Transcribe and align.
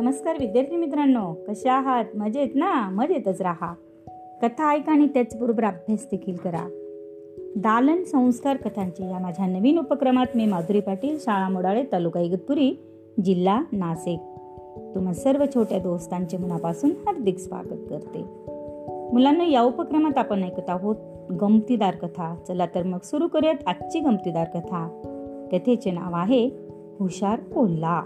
नमस्कार 0.00 0.36
विद्यार्थी 0.40 0.76
मित्रांनो 0.76 1.34
कशा 1.48 1.72
आहात? 1.72 2.04
मजेत 2.14 2.48
ना? 2.54 2.90
मजेतच 2.90 3.42
राहा. 3.42 3.74
कथा 4.42 4.72
ऐका 4.72 4.92
आणि 4.92 5.06
त्याचबरोबर 5.06 5.64
अभ्यास 5.64 6.06
देखील 6.10 6.36
करा. 6.36 6.68
दालन 7.56 8.04
संस्कार 8.04 8.56
कथांचे 8.56 9.10
या 9.10 9.18
माझ्या 9.18 9.46
नवीन 9.46 9.78
उपक्रमात 9.78 10.26
मी 10.34 10.46
माधुरी 10.46 10.80
पाटील 10.80 11.18
शाळा 11.20 11.48
मोडाळे 11.48 11.84
तालुका 11.92 12.20
इगतपुरी 12.20 12.74
जिल्हा 13.24 13.62
नाशिक. 13.72 14.18
तुम्हा 14.94 15.12
सर्व 15.12 15.44
छोट्या 15.54 15.78
दोस्तांचे 15.78 16.36
मनापासून 16.36 16.90
हार्दिक 16.90 17.38
स्वागत 17.38 17.90
करते. 17.90 18.24
मुलांना 19.12 19.44
या 19.44 19.62
उपक्रमात 19.62 20.18
आपण 20.18 20.42
ऐकत 20.42 20.70
आहोत 20.70 20.96
गमतीदार 21.40 21.94
कथा. 21.94 22.34
चला 22.48 22.66
तर 22.66 22.82
मग 22.82 22.98
सुरू 23.04 23.28
करूयात 23.28 23.68
आजची 23.68 24.00
गमतीदार 24.00 24.46
कथा. 24.54 25.00
कथेचे 25.52 25.90
नाव 25.90 26.14
आहे 26.14 26.46
हुशार 27.00 27.40
कोल्हा. 27.40 28.02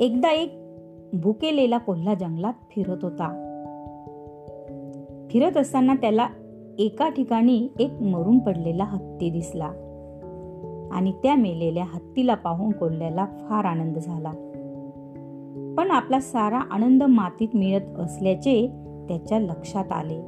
एकदा 0.00 0.30
एक 0.30 0.58
भुकेलेला 1.12 1.78
कोल्हा 1.78 2.14
जंगलात 2.14 2.52
फिरत 2.52 2.98
होता. 3.02 3.42
फिरत 5.30 5.56
असताना 5.56 5.94
त्याला 5.94 6.28
एका 6.78 7.08
ठिकाणी 7.08 7.68
एक 7.80 8.02
मरून 8.02 8.38
पडलेला 8.38 8.84
हत्ती 8.84 9.30
दिसला 9.30 9.70
आणि 10.92 11.12
त्या 11.12 11.34
मेलेल्या 11.34 11.84
हत्तीला 11.84 12.34
पाहून 12.34 12.72
कोल्ह्याला 12.72 13.24
फार 13.24 13.64
आनंद 13.64 13.98
झाला. 13.98 14.30
पण 15.78 15.90
आपला 15.90 16.20
सारा 16.20 16.58
आनंद 16.58 17.02
मातीत 17.02 17.48
मिळत 17.54 17.98
असल्याचे 17.98 18.66
त्याच्या 19.08 19.38
लक्षात 19.38 19.92
आले. 19.92 20.20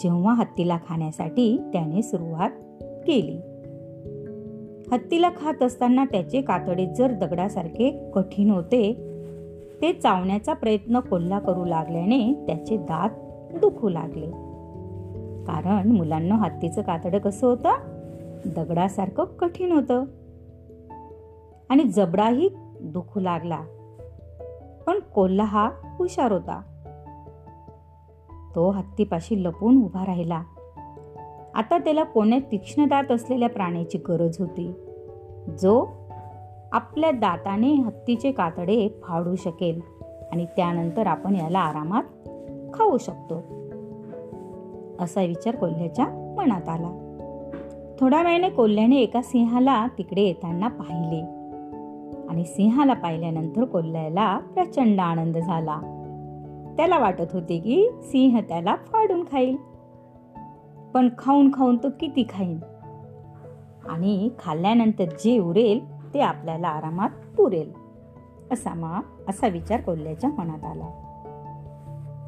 जेव्हा 0.00 0.34
हत्तीला 0.34 0.78
खाण्यासाठी 0.88 1.58
त्याने 1.72 2.02
सुरुवात 2.02 2.50
केली. 3.06 3.57
हत्तीला 4.92 5.30
खात 5.36 5.62
असताना 5.62 6.04
त्याचे 6.04 6.40
कातडे 6.40 6.86
जर 6.86 7.12
दगडासारखे 7.12 8.10
कठीण 8.14 8.50
होते 8.50 9.04
ते 9.82 9.92
चावण्याचा 9.92 10.52
प्रयत्न 10.52 11.00
कोल्हा 11.00 11.38
करू 11.38 11.64
लागल्याने 11.64 12.44
त्याचे 12.46 12.76
दात 12.76 13.10
दुखू 13.56 13.88
लागले. 13.88 14.26
कारण 15.44 15.92
मुलांना 15.92 16.34
हत्तीचं 16.34 16.82
कातडं 16.82 17.18
कसं 17.18 17.46
होतं? 17.46 17.70
दगडासारखं 18.56 19.24
कठीण 19.24 19.72
होतं. 19.72 20.04
आणि 21.68 21.82
जबडाही 21.82 22.48
दुखू 22.80 23.20
लागला. 23.20 23.58
पण 24.86 24.98
कोल्हा 24.98 25.46
हा 25.46 25.70
हुशार 25.98 26.32
होता. 26.32 26.62
तो 28.54 28.70
हत्तीपाशी 28.70 29.44
लपून 29.44 29.82
उभा 29.82 30.06
राहिला. 30.06 30.42
आता 31.58 31.78
त्याला 31.78 32.02
कोण्या 32.02 32.38
तीक्ष्ण 32.52 32.84
दात 32.84 33.12
असलेल्या 33.12 33.48
प्राण्याची 33.48 33.98
गरज 33.98 34.36
होती. 34.38 34.72
जो 35.62 35.86
आपल्या 36.72 37.10
दाताने 37.10 37.72
हत्तीचे 37.74 38.32
कातडे 38.32 38.88
फाडू 39.02 39.34
शकेल 39.34 39.80
आणि 40.32 40.44
त्यानंतर 40.44 41.06
आपण 41.06 41.36
याला 41.36 41.58
आरामात 41.58 42.02
खाऊ 42.74 42.98
शकतो. 42.98 43.34
असा 45.00 45.22
विचार 45.22 45.56
कोल्ह्याच्या 45.56 46.34
मनात 46.36 46.68
आला. 46.68 46.90
थोड्या 48.00 48.22
वेळाने 48.22 48.48
कोल्ह्याने 48.48 48.96
एका 48.96 49.22
सिंहाला 49.22 49.86
तिकडे 49.86 50.22
येताना 50.22 50.68
पाहिले. 50.68 51.20
आणि 52.28 52.44
सिंहाला 52.44 52.94
पाहिल्यानंतर 52.94 53.64
कोल्ह्याला 53.64 54.38
प्रचंड 54.38 55.00
आनंद 55.00 55.38
झाला. 55.38 55.80
त्याला 56.76 56.98
वाटत 56.98 57.32
होते 57.32 57.58
की 57.58 57.88
सिंह 58.02 58.40
त्याला 58.40 58.74
फाडून 58.74 59.24
खाईल. 59.32 59.56
पण 60.94 61.08
खाऊन 61.18 61.50
खाऊन 61.54 61.76
तो 61.76 61.88
किती 62.00 62.26
खाईन? 62.30 62.58
आणि 63.88 64.30
खाल्ल्यानंतर 64.38 65.04
जे 65.04 65.38
उरेल 65.38 65.80
ते 66.14 66.20
आपल्याला 66.20 66.68
आरामात 66.68 67.10
पुरेल. 67.36 67.72
असा 68.52 68.74
मा 68.74 69.00
असा 69.28 69.48
विचार 69.48 69.80
कोल्ह्याच्या 69.80 70.30
मनात 70.30 70.64
आला. 70.64 71.04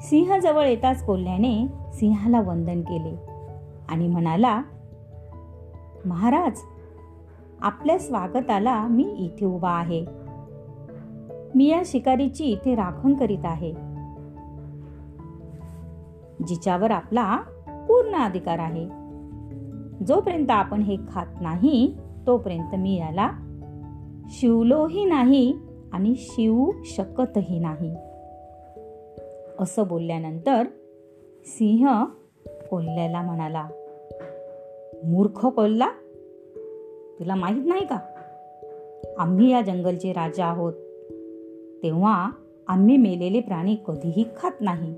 सिंहाजवळ 0.02 0.64
येताच 0.64 1.04
कोल्ह्याने 1.04 1.66
सिंहाला 1.92 2.40
वंदन 2.40 2.80
केले 2.80 3.16
आणि 3.88 4.08
म्हणाला 4.08 4.62
महाराज 6.04 6.58
आपल्या 7.60 7.98
स्वागताला 7.98 8.86
मी 8.86 9.02
इथे 9.02 9.46
उभा 9.46 9.70
आहे. 9.70 10.06
मी 11.54 11.68
या 11.68 11.82
शिकारीची 11.84 12.44
इथे 12.44 12.74
राखण 12.74 13.14
करीत 13.14 13.44
आहे 13.44 13.74
जिच्यावर 16.46 16.90
आपला 16.90 17.38
पूर्ण 17.90 18.14
अधिकार 18.14 18.58
आहे. 18.58 18.84
जोपर्यंत 20.06 20.50
आपण 20.50 20.82
हे 20.82 20.96
खात 21.08 21.26
नाही 21.40 21.96
तोपर्यंत 22.26 22.74
मी 22.74 22.96
याला 22.96 23.30
शिवलोही 24.26 25.04
नाही 25.04 25.54
आणि 25.92 26.14
शिवू 26.16 26.72
शकतही 26.84 27.58
नाही. 27.58 27.94
असं 29.58 29.86
बोलल्यानंतर 29.88 30.62
सिंह 31.44 32.04
कोल्ह्याला 32.70 33.22
म्हणाला 33.22 33.68
मूर्ख 35.04 35.46
कोल्हा 35.46 35.90
तुला 37.18 37.34
माहीत 37.34 37.66
नाही 37.66 37.86
का? 37.86 37.98
आम्ही 39.18 39.52
या 39.52 39.62
जंगलचे 39.62 40.12
राजा 40.12 40.46
आहोत. 40.46 40.72
तेव्हा 41.82 42.30
आम्ही 42.68 42.96
मेलेले 42.96 43.40
प्राणी 43.40 43.76
कधीही 43.88 44.24
खात 44.36 44.52
नाही. 44.60 44.94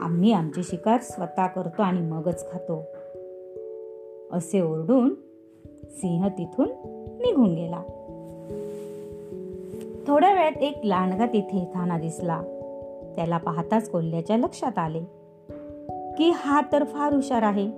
आम्ही 0.00 0.32
आमची 0.32 0.62
शिकार 0.62 1.00
स्वतः 1.00 1.46
करतो 1.46 1.82
आणि 1.82 2.00
मगच 2.00 2.52
खातो. 2.52 2.84
असे 4.32 4.60
ओरडून 4.60 5.14
सिंह 5.90 6.28
तिथून 6.28 6.68
निघून 7.20 7.54
गेला. 7.54 7.82
थोड्या 10.06 10.32
वेळात 10.34 10.62
एक 10.62 10.80
लांडगा 10.84 11.26
तिथे 11.26 11.58
येताना 11.58 11.98
दिसला. 11.98 12.42
त्याला 13.16 13.36
पाहताच 13.36 13.90
कोल्ह्याच्या 13.90 14.36
लक्षात 14.36 14.78
आले 14.78 15.00
की 16.18 16.30
हा 16.34 16.60
तर 16.72 16.84
फार 16.84 17.12
हुशार 17.12 17.42
आहे. 17.42 17.70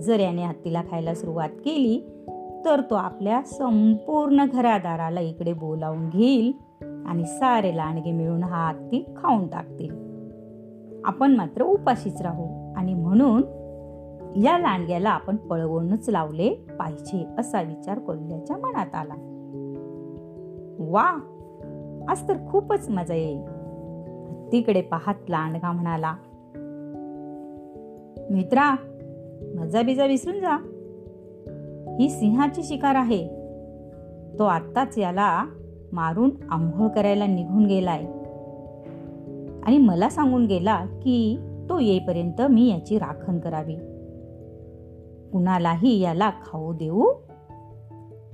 जर 0.00 0.20
याने 0.20 0.44
हत्तीला 0.44 0.82
खायला 0.90 1.14
सुरुवात 1.14 1.48
केली 1.48 2.00
तर 2.64 2.80
तो 2.90 2.94
आपल्या 2.94 3.42
संपूर्ण 3.42 4.44
घरादाराला 4.52 5.20
इकडे 5.20 5.52
बोलावून 5.52 6.08
घेईल 6.08 6.52
आणि 7.06 7.24
सारे 7.24 7.76
लांडगे 7.76 8.12
मिळून 8.12 8.42
हा 8.42 8.68
हत्ती 8.68 9.04
खाऊन 9.16 9.46
टाकतील. 9.46 9.99
आपण 11.04 11.36
मात्र 11.36 11.62
उपाशीच 11.62 12.22
राहू. 12.22 12.74
आणि 12.76 12.94
म्हणून 12.94 13.42
या 14.36 14.58
लांडग्याला 14.58 15.10
आपण 15.10 15.36
पळवूनच 15.36 16.08
लावले 16.08 16.50
पाहिजे 16.78 17.26
असा 17.38 17.62
विचार 17.62 17.98
कोल्ह्याच्या 17.98 18.56
मनात 18.56 18.94
आला. 18.94 19.14
वा! 20.78 21.36
आज 22.08 22.28
तर 22.28 22.34
खूपच 22.50 22.88
मजा 22.88 23.14
येईल. 23.14 23.40
हत्तीकडे 24.28 24.82
पाहत 24.82 25.30
लांडगा 25.30 25.72
म्हणाला 25.72 26.14
मित्रा 28.30 28.76
मजा 29.54 29.82
बिजा 29.82 30.06
विसरून 30.06 30.40
जा. 30.40 30.56
ही 32.00 32.10
सिंहाची 32.10 32.62
शिकार 32.62 32.94
आहे. 32.94 33.28
तो 34.38 34.44
आत्ताच 34.44 34.98
याला 34.98 35.44
मारून 35.92 36.30
आंघोळ 36.50 36.88
करायला 36.88 37.26
निघून 37.26 37.66
गेलाय. 37.66 38.06
आणि 39.64 39.78
मला 39.78 40.08
सांगून 40.08 40.46
गेला 40.46 40.84
की 40.84 41.38
तो 41.68 41.78
येईपर्यंत 41.78 42.42
मी 42.42 42.70
याची 42.70 42.98
राखण 42.98 43.38
करावी. 43.38 43.74
कुणालाही 45.32 46.00
याला 46.00 46.30
खाऊ 46.30 46.72
देऊ 46.72 47.12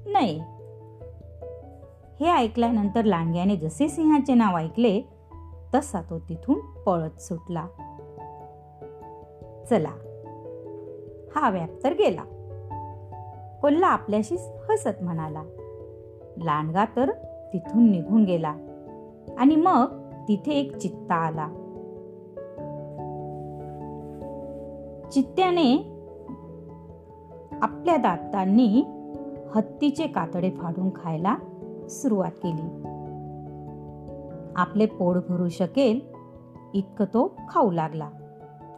नाही 0.07 0.41
हे 2.21 2.27
ऐकल्यानंतर 2.27 3.05
लांडग्याने 3.05 3.57
जसे 3.57 3.89
सिंहाचे 3.89 4.35
नाव 4.35 4.57
ऐकले 4.57 5.01
तसा 5.75 6.01
तो 6.01 6.19
तिथून 6.19 6.61
पळत 6.61 7.21
सुटला. 7.21 7.67
चला 9.71 9.91
हा 11.37 11.51
व्याप 11.51 11.69
तर 11.85 11.93
गेला. 11.93 12.23
कोल्हा 13.63 13.89
आपल्याशी 13.89 14.35
हसत 14.69 15.03
म्हणाला. 15.03 15.43
लांडगा 16.43 16.85
तर 16.97 17.11
तिथून 17.53 17.91
निघून 17.91 18.25
गेला. 18.25 18.55
आणि 19.39 19.57
मग 19.57 20.06
तिथे 20.29 20.53
एक 20.53 20.77
चित्ता 20.77 21.15
आला. 21.15 21.49
चित्त्याने 25.13 25.77
आपल्या 27.63 27.97
दातांनी 27.97 28.85
हत्तीचे 29.55 30.07
कातडे 30.07 30.51
फाडून 30.51 30.91
खायला 30.91 31.37
सुरुवात 31.89 32.31
केली. 32.31 32.83
आपले 34.57 34.87
पोट 34.87 35.17
भरू 35.29 35.49
शकेल 35.49 36.01
इतकं 36.75 37.05
तो 37.05 37.37
खाऊ 37.49 37.71
लागला. 37.71 38.11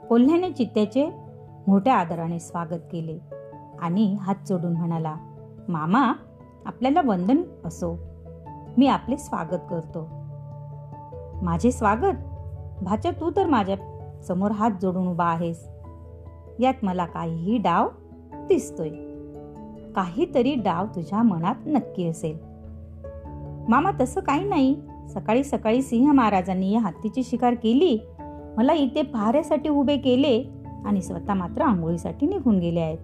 कोल्ह्याने 0.09 0.50
चित्त्याचे 0.50 1.11
मोठ्या 1.67 1.95
आदराने 1.95 2.39
स्वागत 2.39 2.81
केले 2.93 3.19
आणि 3.81 4.17
हात 4.21 4.37
जोडून 4.49 4.73
म्हणाला 4.73 5.15
मामा 5.69 6.12
आपल्याला 6.65 7.03
वंदन 7.05 7.43
असो. 7.65 7.99
मी 8.79 8.87
आपले 8.87 9.17
स्वागत 9.17 9.61
करतो. 9.71 10.18
माझे 11.43 11.73
स्वागत. 11.73 12.17
भाच्या 12.82 13.11
तू 13.11 13.31
तर 13.37 13.46
माझ्यासमोर 13.46 14.50
हात 14.50 14.70
जोडून 14.82 15.08
उभा 15.08 15.25
आहेस. 15.25 15.69
यात 16.61 16.75
मला 16.82 17.06
काहीही 17.06 17.58
डाव 17.58 17.88
दिसतोय. 18.35 18.88
काहीतरी 19.96 20.55
डाव 20.55 20.87
तुझ्या 20.87 21.23
मनात 21.23 21.55
नक्की 21.67 22.08
असेल. 22.08 22.38
मामा 23.69 23.90
तसं 24.00 24.20
काही 24.20 24.44
नाही. 24.44 24.76
सकाळी 25.08 25.44
सकाळी 25.44 25.82
सिंह 25.82 26.12
महाराजांनी 26.12 26.73
या 26.73 26.81
हत्तीची 26.81 27.23
शिकार 27.23 27.55
केली. 27.55 27.99
मला 28.56 28.73
इथे 28.73 29.02
पहाऱ्यासाठी 29.02 29.69
उभे 29.69 29.96
केले 29.96 30.44
आणि 30.85 31.02
स्वतः 31.02 31.35
मात्र 31.35 31.62
आंघोळीसाठी 31.62 32.26
निघून 32.26 32.58
गेले 32.58 32.81
आहेत. 32.81 32.99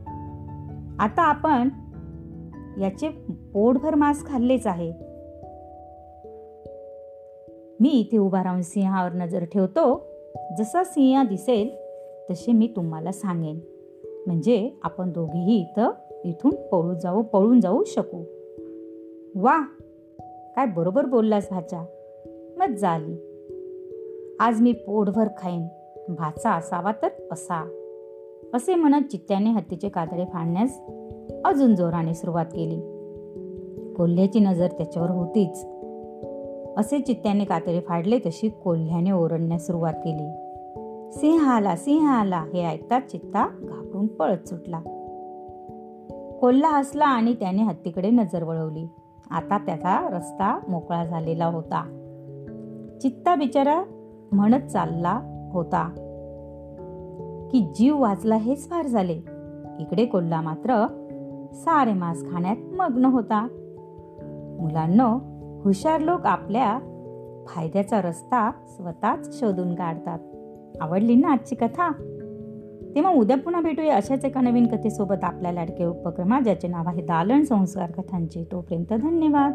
आता 1.01 1.23
आपण 1.23 1.69
याचे 2.81 3.09
पोटभर 3.55 3.95
मांस 3.95 4.27
खाल्लेच 4.27 4.67
आहे. 4.67 5.04
मी 7.81 7.89
इथे 7.89 8.19
उभा 8.19 8.45
राहून 8.45 8.63
सिंहावर 8.63 9.13
नजर 9.13 9.45
ठेवतो. 9.45 10.07
जसा 10.59 10.85
सिंह 10.85 11.23
दिसेल 11.23 11.71
तसे 12.31 12.53
मी 12.53 12.73
तुम्हाला 12.77 13.13
सांगेन. 13.13 13.61
म्हणजे 14.27 14.71
आपण 14.83 15.13
दोघेही 15.13 15.61
इथं 15.61 15.91
इथून 16.25 16.51
पळू 16.51 16.95
जाऊ 16.95 17.23
पळून 17.23 17.61
जाऊ 17.61 17.85
शकू. 17.85 18.25
वा 19.35 19.61
काय 20.57 20.67
बरोबर 20.67 21.07
बोललास 21.07 21.49
भाचा. 21.51 21.85
मग 22.57 22.75
झाली 22.75 23.17
आज 24.41 24.61
मी 24.61 24.73
पोटभर 24.73 25.29
खाईन. 25.39 25.69
भाचा 26.09 26.51
असावा 26.51 26.93
तर 27.03 27.09
असा. 27.33 27.69
असे 28.55 28.75
म्हणत 28.75 29.05
चित्त्याने 29.11 29.51
हत्तीचे 29.51 29.89
कातडे 29.89 30.25
फाडण्यास 30.25 30.81
अजून 31.45 31.75
जोराने 31.75 32.15
सुरुवात 32.15 32.47
केली. 32.47 32.81
कोल्ह्याची 33.95 34.41
नजर 34.41 34.67
त्याच्यावर 34.67 35.11
होतीच. 35.11 35.67
असे 36.77 37.01
चित्त्याने 37.01 37.45
कातडे 37.45 37.81
फाडले 37.81 38.19
तशी 38.19 38.49
कोल्ह्याने 38.49 39.11
ओरडण्यास 39.11 39.67
सुरुवात 39.67 39.95
केली. 39.95 40.31
सिंह 41.13 41.49
आला 41.49 41.77
सिंह 41.77 42.09
आला 42.09 42.45
हे 42.55 42.67
ऐकताच 42.67 43.11
चित्ता 43.11 43.49
घाबरून 43.61 44.07
पळत 44.07 44.49
सुटला. 44.49 44.81
कोल्हा 46.41 46.79
हसला 46.79 47.05
आणि 47.05 47.35
त्याने 47.35 47.63
हत्तीकडे 47.63 48.11
नजर 48.11 48.43
वळवली. 48.43 48.89
आता 49.31 49.59
त्याचा 49.59 50.09
रस्ता 50.11 50.61
मोकळा 50.69 51.05
झालेला 51.05 51.47
होता. 51.47 51.83
चित्ता 53.03 53.35
बिचारा 53.35 53.83
म्हणत 54.33 54.67
चालला 54.67 55.21
होता 55.53 55.89
की 57.53 57.61
जीव 57.61 58.01
वाचला 58.01 58.37
हेच 58.37 58.71
फार 58.71 58.87
झाले. 58.87 59.21
इकडे 59.81 60.05
कोल्हा 60.05 60.41
मात्र 60.41 60.87
सारे 61.55 61.93
मांस 61.93 62.25
खाण्यात 62.33 62.57
मग्न 62.75 63.05
होता. 63.05 63.49
मुलांना 64.61 65.34
हुशार 65.65 66.01
लोक 66.01 66.27
आपल्या 66.27 66.79
फायद्याचा 67.49 68.03
रस्ता 68.03 68.51
स्वतःच 68.67 69.41
शोधून 69.41 69.75
काढतात. 69.75 70.19
आवडली 70.81 71.15
ना 71.15 71.33
आजची 71.33 71.55
कथा? 71.55 71.93
तेव्हा 72.95 73.13
उद्या 73.13 73.37
पुन्हा 73.37 73.61
भेटूया 73.61 73.97
अशाच 73.97 74.25
एका 74.25 74.41
नवीन 74.41 74.67
कथेसोबत 74.67 75.25
आपल्या 75.25 75.53
लाडके 75.53 75.85
उपक्रमा 75.85 76.41
ज्याचे 76.41 76.69
नाव 76.69 76.85
आहे 76.87 77.03
दालन 77.03 77.43
संस्कार 77.43 77.91
कथांचे. 77.91 78.49
तोपर्यंत 78.53 78.93
धन्यवाद. 78.93 79.53